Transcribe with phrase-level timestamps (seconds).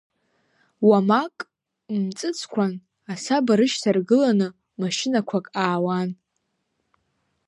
[0.87, 1.35] Уамак
[2.03, 2.73] мҵыцкәан,
[3.11, 4.47] асаба рышьҭаргыланы,
[4.79, 6.09] машьынақәак аауан.